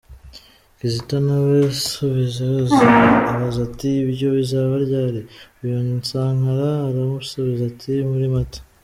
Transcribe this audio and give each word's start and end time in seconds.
Kizito 0.77 1.15
nawe 1.27 1.55
asubiza 1.71 2.45
abaza 3.31 3.59
ati 3.67 3.89
“Ibyo 4.05 4.27
bizaba 4.37 4.73
ryari?” 4.85 5.21
Uyu 5.61 5.77
Sankara, 6.09 6.69
aramusubiza 6.87 7.63
ati: 7.71 7.91
“Muri 8.09 8.27
Mata.” 8.35 8.59